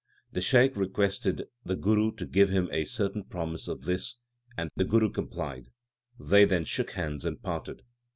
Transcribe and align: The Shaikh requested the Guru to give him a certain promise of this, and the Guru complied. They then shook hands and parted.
The 0.31 0.41
Shaikh 0.41 0.75
requested 0.75 1.43
the 1.63 1.75
Guru 1.75 2.11
to 2.15 2.25
give 2.25 2.49
him 2.49 2.67
a 2.71 2.85
certain 2.85 3.23
promise 3.23 3.67
of 3.67 3.85
this, 3.85 4.15
and 4.57 4.71
the 4.75 4.83
Guru 4.83 5.11
complied. 5.11 5.67
They 6.19 6.43
then 6.43 6.65
shook 6.65 6.93
hands 6.93 7.23
and 7.23 7.39
parted. 7.39 7.83